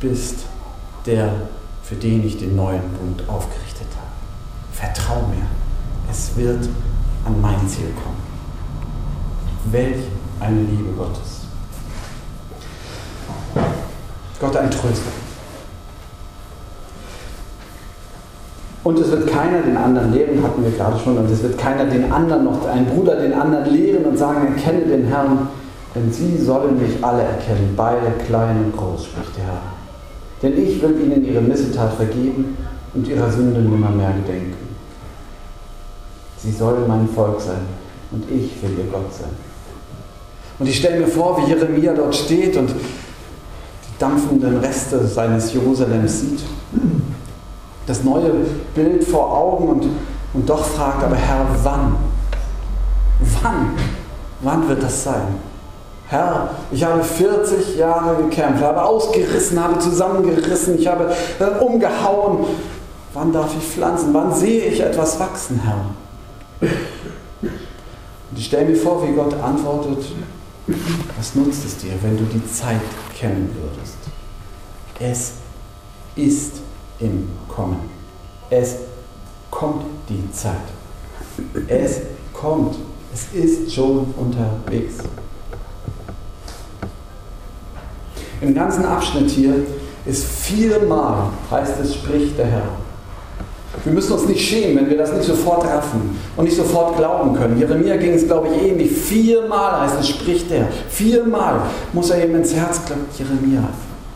bist 0.00 0.40
der, 1.06 1.32
für 1.84 1.94
den 1.94 2.26
ich 2.26 2.38
den 2.38 2.56
neuen 2.56 2.82
Bund 2.98 3.28
aufgerichtet 3.28 3.86
habe. 3.94 4.10
Vertrau 4.72 5.28
mir, 5.28 5.46
es 6.10 6.34
wird 6.34 6.68
an 7.24 7.40
mein 7.40 7.68
Ziel 7.68 7.92
kommen. 8.02 8.21
Welch 9.70 9.96
eine 10.40 10.60
Liebe 10.60 10.92
Gottes. 10.96 11.42
Gott 14.40 14.56
ein 14.56 14.70
Tröster. 14.70 15.12
Und 18.84 18.98
es 18.98 19.10
wird 19.12 19.28
keiner 19.28 19.62
den 19.62 19.76
anderen 19.76 20.12
lehren, 20.12 20.42
hatten 20.42 20.64
wir 20.64 20.72
gerade 20.72 20.98
schon, 20.98 21.16
und 21.16 21.30
es 21.30 21.42
wird 21.42 21.56
keiner 21.56 21.84
den 21.84 22.10
anderen 22.10 22.44
noch, 22.44 22.66
ein 22.66 22.86
Bruder 22.86 23.14
den 23.16 23.32
anderen 23.32 23.72
lehren 23.72 24.04
und 24.04 24.18
sagen, 24.18 24.56
erkenne 24.56 24.80
den 24.80 25.04
Herrn, 25.04 25.48
denn 25.94 26.12
sie 26.12 26.36
sollen 26.36 26.82
mich 26.82 27.02
alle 27.02 27.22
erkennen, 27.22 27.74
beide 27.76 28.10
klein 28.26 28.56
und 28.64 28.76
groß, 28.76 29.04
spricht 29.04 29.36
der 29.36 29.44
Herr. 29.44 29.62
Denn 30.42 30.60
ich 30.60 30.82
will 30.82 31.00
ihnen 31.00 31.24
ihre 31.24 31.40
Missetat 31.40 31.94
vergeben 31.94 32.56
und 32.94 33.06
ihrer 33.06 33.30
Sünde 33.30 33.60
nimmer 33.60 33.90
mehr 33.90 34.12
gedenken. 34.12 34.56
Sie 36.38 36.50
sollen 36.50 36.88
mein 36.88 37.08
Volk 37.08 37.40
sein 37.40 37.62
und 38.10 38.24
ich 38.28 38.60
will 38.60 38.76
ihr 38.76 38.90
Gott 38.90 39.14
sein. 39.14 39.51
Und 40.62 40.68
ich 40.68 40.78
stelle 40.78 41.00
mir 41.00 41.08
vor, 41.08 41.36
wie 41.38 41.50
Jeremia 41.50 41.92
dort 41.92 42.14
steht 42.14 42.56
und 42.56 42.70
die 42.70 43.98
dampfenden 43.98 44.58
Reste 44.58 45.04
seines 45.04 45.52
Jerusalems 45.52 46.20
sieht. 46.20 46.38
Das 47.88 48.04
neue 48.04 48.30
Bild 48.72 49.02
vor 49.02 49.36
Augen 49.36 49.68
und, 49.70 49.88
und 50.34 50.48
doch 50.48 50.64
fragt, 50.64 51.02
aber 51.02 51.16
Herr, 51.16 51.46
wann? 51.64 51.96
Wann? 53.42 53.70
Wann 54.42 54.68
wird 54.68 54.84
das 54.84 55.02
sein? 55.02 55.34
Herr, 56.06 56.50
ich 56.70 56.84
habe 56.84 57.02
40 57.02 57.76
Jahre 57.76 58.22
gekämpft, 58.22 58.62
habe 58.62 58.84
ausgerissen, 58.84 59.60
habe 59.60 59.80
zusammengerissen, 59.80 60.78
ich 60.78 60.86
habe 60.86 61.12
äh, 61.40 61.58
umgehauen. 61.58 62.46
Wann 63.14 63.32
darf 63.32 63.50
ich 63.58 63.64
pflanzen? 63.64 64.14
Wann 64.14 64.32
sehe 64.32 64.66
ich 64.66 64.80
etwas 64.80 65.18
wachsen, 65.18 65.60
Herr? 65.64 66.70
Und 68.30 68.38
ich 68.38 68.46
stelle 68.46 68.66
mir 68.66 68.76
vor, 68.76 69.04
wie 69.04 69.12
Gott 69.12 69.34
antwortet, 69.42 70.04
was 70.66 71.34
nutzt 71.34 71.64
es 71.64 71.76
dir, 71.78 71.92
wenn 72.02 72.16
du 72.16 72.24
die 72.24 72.46
Zeit 72.52 72.80
kennen 73.18 73.54
würdest? 73.54 73.96
Es 74.98 75.32
ist 76.14 76.60
im 77.00 77.28
Kommen. 77.48 77.80
Es 78.50 78.76
kommt 79.50 79.84
die 80.08 80.30
Zeit. 80.32 80.54
Es 81.66 82.00
kommt. 82.32 82.76
Es 83.12 83.26
ist 83.32 83.74
schon 83.74 84.14
unterwegs. 84.16 84.98
Im 88.40 88.54
ganzen 88.54 88.84
Abschnitt 88.84 89.30
hier 89.30 89.54
ist 90.04 90.24
viermal, 90.24 91.30
heißt 91.50 91.80
es, 91.80 91.94
spricht 91.94 92.38
der 92.38 92.46
Herr. 92.46 92.81
Wir 93.84 93.92
müssen 93.92 94.12
uns 94.12 94.26
nicht 94.26 94.46
schämen, 94.46 94.76
wenn 94.76 94.90
wir 94.90 94.98
das 94.98 95.12
nicht 95.12 95.24
sofort 95.24 95.64
raffen 95.64 96.18
und 96.36 96.44
nicht 96.44 96.56
sofort 96.56 96.96
glauben 96.96 97.34
können. 97.34 97.58
Jeremia 97.58 97.96
ging 97.96 98.12
es, 98.12 98.26
glaube 98.26 98.48
ich, 98.48 98.62
ähnlich. 98.62 98.92
Viermal 98.92 99.80
heißt 99.80 100.00
es, 100.00 100.08
spricht 100.08 100.50
er. 100.50 100.68
Viermal 100.88 101.62
muss 101.92 102.10
er 102.10 102.24
ihm 102.24 102.36
ins 102.36 102.54
Herz 102.54 102.84
glauben. 102.84 103.06
Jeremia, 103.18 103.62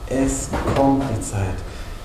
es 0.08 0.48
kommt 0.74 1.02
die 1.10 1.20
Zeit. 1.22 1.56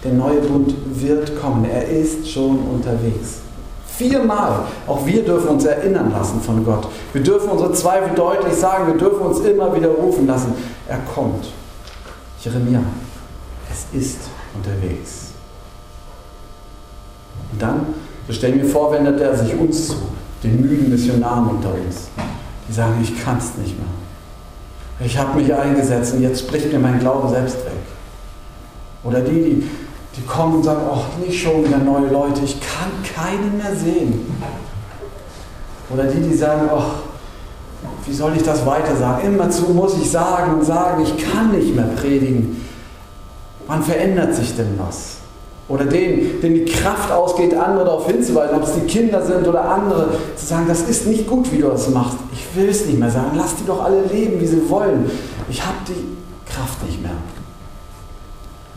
Der 0.04 0.14
neue 0.14 0.40
Bund 0.42 0.74
wird 0.96 1.40
kommen. 1.40 1.66
Er 1.66 1.88
ist 1.88 2.28
schon 2.30 2.58
unterwegs. 2.60 3.42
Viermal. 3.86 4.62
Auch 4.88 5.06
wir 5.06 5.24
dürfen 5.24 5.50
uns 5.50 5.66
erinnern 5.66 6.12
lassen 6.12 6.42
von 6.42 6.64
Gott. 6.66 6.88
Wir 7.14 7.22
dürfen 7.22 7.50
unsere 7.50 7.74
Zweifel 7.74 8.16
deutlich 8.16 8.54
sagen. 8.54 8.88
Wir 8.88 8.98
dürfen 8.98 9.22
uns 9.22 9.42
immer 9.42 9.76
wieder 9.76 9.90
rufen 9.90 10.26
lassen. 10.26 10.54
Er 10.88 11.00
kommt. 11.14 11.50
Jeremia, 12.44 12.82
es 13.70 14.00
ist 14.00 14.18
unterwegs. 14.56 15.31
Und 17.52 17.62
dann, 17.62 17.86
so 18.28 18.34
stellen 18.34 18.62
wir 18.62 18.70
vor, 18.70 18.92
wendet 18.92 19.20
er 19.20 19.36
sich 19.36 19.56
uns 19.56 19.90
zu, 19.90 19.96
den 20.44 20.62
müden 20.62 20.90
Missionaren 20.90 21.50
unter 21.50 21.70
uns, 21.70 22.08
die 22.68 22.74
sagen, 22.74 22.96
ich 23.02 23.24
kann 23.24 23.38
es 23.38 23.58
nicht 23.58 23.78
mehr. 23.78 23.88
Ich 25.06 25.18
habe 25.18 25.40
mich 25.40 25.54
eingesetzt 25.54 26.14
und 26.14 26.22
jetzt 26.22 26.48
bricht 26.48 26.72
mir 26.72 26.80
mein 26.80 27.00
Glaube 27.00 27.30
selbst 27.30 27.58
weg. 27.66 27.74
Oder 29.04 29.22
die, 29.22 29.32
die, 29.32 29.70
die 30.16 30.22
kommen 30.28 30.58
und 30.58 30.64
sagen, 30.64 30.82
oh, 30.92 31.26
nicht 31.26 31.42
schon 31.42 31.66
wieder 31.66 31.80
neue 31.80 32.08
Leute, 32.08 32.42
ich 32.44 32.60
kann 32.60 32.92
keinen 33.16 33.58
mehr 33.58 33.76
sehen. 33.76 34.26
Oder 35.90 36.04
die, 36.04 36.22
die 36.22 36.36
sagen, 36.36 36.70
oh, 36.72 36.84
wie 38.06 38.14
soll 38.14 38.34
ich 38.36 38.44
das 38.44 38.66
weiter 38.66 38.96
sagen? 38.96 39.26
Immerzu 39.26 39.70
muss 39.70 39.98
ich 39.98 40.10
sagen 40.10 40.54
und 40.56 40.66
sagen, 40.66 41.04
ich 41.04 41.18
kann 41.32 41.52
nicht 41.52 41.76
mehr 41.76 41.90
predigen. 41.96 42.66
Wann 43.68 43.84
verändert 43.84 44.36
sich 44.36 44.56
denn 44.56 44.78
was? 44.78 45.21
Oder 45.72 45.86
denen, 45.86 46.42
denen 46.42 46.66
die 46.66 46.66
Kraft 46.66 47.10
ausgeht, 47.12 47.54
andere 47.56 47.86
darauf 47.86 48.06
hinzuweisen, 48.06 48.58
ob 48.58 48.64
es 48.64 48.74
die 48.74 48.82
Kinder 48.82 49.26
sind 49.26 49.48
oder 49.48 49.64
andere, 49.64 50.10
zu 50.36 50.46
sagen, 50.46 50.66
das 50.68 50.82
ist 50.82 51.08
nicht 51.08 51.26
gut, 51.26 51.50
wie 51.50 51.60
du 51.60 51.70
das 51.70 51.90
machst. 51.90 52.18
Ich 52.34 52.46
will 52.56 52.68
es 52.68 52.86
nicht 52.86 53.00
mehr 53.00 53.10
sagen. 53.10 53.32
Lass 53.38 53.56
die 53.56 53.66
doch 53.66 53.82
alle 53.82 54.04
leben, 54.04 54.42
wie 54.42 54.46
sie 54.46 54.70
wollen. 54.70 55.10
Ich 55.50 55.66
habe 55.66 55.78
die 55.88 56.52
Kraft 56.52 56.86
nicht 56.86 57.02
mehr. 57.02 57.12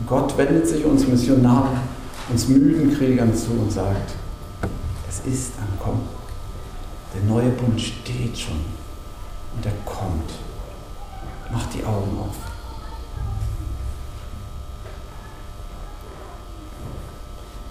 Gott 0.07 0.37
wendet 0.37 0.67
sich 0.69 0.85
uns 0.85 1.05
Missionaren, 1.05 1.81
uns 2.29 2.47
müden 2.47 2.95
Kriegern 2.97 3.35
zu 3.35 3.51
und 3.51 3.71
sagt, 3.71 4.13
es 5.09 5.19
ist 5.29 5.51
ankommen. 5.59 6.07
Der 7.13 7.29
neue 7.29 7.49
Bund 7.49 7.79
steht 7.79 8.37
schon 8.37 8.61
und 9.55 9.65
er 9.65 9.73
kommt. 9.83 10.31
Mach 11.51 11.65
die 11.67 11.83
Augen 11.83 12.17
auf. 12.21 12.54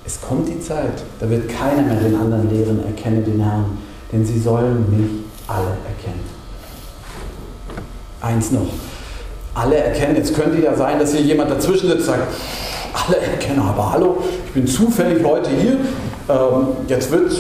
Es 0.07 0.21
kommt 0.21 0.49
die 0.49 0.61
Zeit, 0.61 1.03
da 1.19 1.31
wird 1.31 1.49
keiner 1.49 1.83
mehr 1.83 1.97
den 1.97 2.15
anderen 2.15 2.51
lehren, 2.51 2.85
erkenne 2.85 3.23
den 3.23 3.41
Herrn, 3.41 3.79
denn 4.13 4.25
sie 4.25 4.39
sollen 4.39 4.85
mich 4.91 5.11
alle 5.47 5.79
erkennen. 5.87 6.25
Eins 8.21 8.51
noch, 8.51 8.67
alle 9.55 9.77
erkennen, 9.77 10.17
jetzt 10.17 10.35
könnte 10.35 10.63
ja 10.63 10.75
sein, 10.75 10.99
dass 10.99 11.13
hier 11.13 11.23
jemand 11.23 11.51
dazwischen 11.51 11.89
sitzt 11.89 12.01
und 12.01 12.17
sagt, 12.17 12.35
alle 12.93 13.17
erkennen, 13.17 13.61
aber 13.61 13.93
hallo, 13.93 14.19
ich 14.47 14.53
bin 14.53 14.67
zufällig 14.67 15.25
heute 15.25 15.51
hier, 15.51 15.79
ähm, 16.29 16.69
jetzt 16.87 17.11
wird 17.11 17.33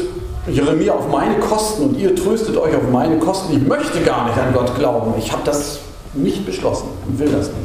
Jeremia 0.46 0.94
auf 0.94 1.09
meine 1.09 1.38
Kosten 1.38 1.85
und 1.85 1.98
ihr 1.98 2.14
tröstet 2.14 2.57
euch 2.57 2.74
auf 2.74 2.90
meine 2.90 3.18
Kosten. 3.18 3.57
Ich 3.57 3.66
möchte 3.66 4.00
gar 4.00 4.27
nicht 4.27 4.38
an 4.38 4.53
Gott 4.53 4.74
glauben. 4.77 5.14
Ich 5.18 5.33
habe 5.33 5.42
das 5.44 5.79
nicht 6.12 6.44
beschlossen 6.44 6.88
und 7.07 7.18
will 7.18 7.29
das 7.29 7.48
nicht. 7.48 7.59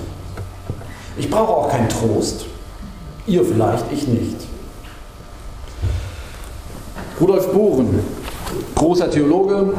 Ich 1.17 1.29
brauche 1.29 1.51
auch 1.51 1.69
keinen 1.69 1.89
Trost. 1.89 2.45
Ihr 3.27 3.43
vielleicht, 3.43 3.85
ich 3.91 4.07
nicht. 4.07 4.48
Rudolf 7.19 7.51
Bohren, 7.51 7.99
großer 8.75 9.11
Theologe, 9.11 9.73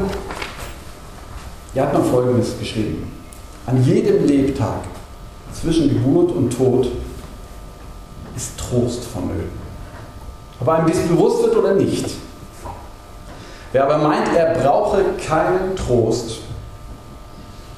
er 1.73 1.83
hat 1.83 1.93
noch 1.93 2.05
Folgendes 2.05 2.59
geschrieben. 2.59 3.11
An 3.65 3.83
jedem 3.83 4.25
Lebtag 4.25 4.81
zwischen 5.53 5.89
Geburt 5.89 6.31
und 6.31 6.55
Tod 6.55 6.87
ist 8.35 8.57
Trost 8.57 9.05
vonnöten. 9.05 9.61
Ob 10.59 10.69
einem 10.69 10.87
dies 10.87 10.99
bewusst 11.07 11.43
wird 11.43 11.55
oder 11.55 11.73
nicht. 11.73 12.05
Wer 13.71 13.85
aber 13.85 13.97
meint, 13.97 14.35
er 14.35 14.53
brauche 14.53 15.03
keinen 15.25 15.75
Trost, 15.75 16.41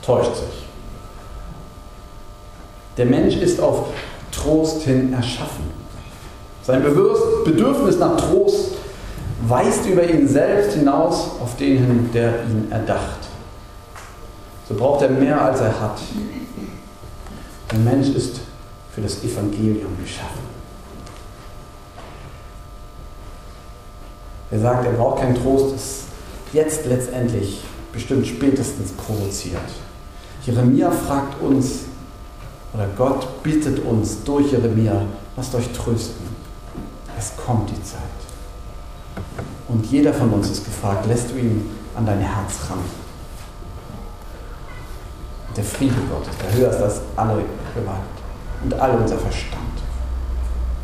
täuscht 0.05 0.35
sich. 0.35 0.65
Der 2.97 3.05
Mensch 3.05 3.35
ist 3.35 3.61
auf 3.61 3.85
Trost 4.31 4.81
hin 4.81 5.13
erschaffen. 5.13 5.71
Sein 6.63 6.83
Bedürfnis 6.83 7.97
nach 7.99 8.17
Trost 8.17 8.73
weist 9.47 9.85
über 9.85 10.07
ihn 10.09 10.27
selbst 10.27 10.75
hinaus 10.75 11.31
auf 11.41 11.55
den 11.57 11.77
hin, 11.77 12.09
der 12.13 12.43
ihn 12.43 12.71
erdacht. 12.71 13.19
So 14.67 14.75
braucht 14.75 15.01
er 15.01 15.09
mehr, 15.09 15.41
als 15.41 15.59
er 15.59 15.79
hat. 15.79 15.99
Der 17.71 17.79
Mensch 17.79 18.09
ist 18.09 18.39
für 18.93 19.01
das 19.01 19.23
Evangelium 19.23 19.97
geschaffen. 20.01 20.53
Wer 24.49 24.59
sagt, 24.59 24.85
er 24.85 24.93
braucht 24.93 25.19
keinen 25.21 25.35
Trost, 25.35 25.75
ist 25.75 26.03
jetzt 26.53 26.85
letztendlich 26.85 27.63
bestimmt 27.91 28.27
spätestens 28.27 28.91
provoziert. 28.91 29.61
Jeremia 30.45 30.91
fragt 30.91 31.41
uns, 31.41 31.85
oder 32.73 32.87
Gott 32.95 33.43
bittet 33.43 33.79
uns 33.79 34.23
durch 34.23 34.51
Jeremia, 34.51 35.01
lasst 35.35 35.55
euch 35.55 35.69
trösten. 35.69 36.27
Es 37.17 37.33
kommt 37.35 37.69
die 37.69 37.83
Zeit. 37.83 38.12
Und 39.73 39.87
jeder 39.87 40.13
von 40.13 40.29
uns 40.29 40.51
ist 40.51 40.65
gefragt, 40.65 41.07
lässt 41.07 41.31
du 41.31 41.35
ihn 41.35 41.67
an 41.95 42.05
dein 42.05 42.19
Herz 42.19 42.69
ran? 42.69 42.77
Der 45.57 45.63
Friede 45.63 45.95
Gottes, 46.11 46.37
der 46.37 46.53
höher 46.53 46.69
ist 46.69 46.81
als 46.81 47.01
alle 47.15 47.43
Gewalt 47.73 47.97
und 48.63 48.73
all 48.75 48.91
unser 48.97 49.17
Verstand, 49.17 49.81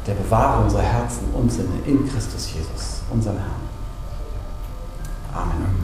der 0.08 0.16
bewahre 0.16 0.64
unsere 0.64 0.82
Herzen 0.82 1.28
und 1.36 1.52
Sinne 1.52 1.76
in 1.86 2.10
Christus 2.10 2.52
Jesus, 2.52 3.02
unserem 3.12 3.38
Herrn. 3.38 3.70
Amen. 5.36 5.79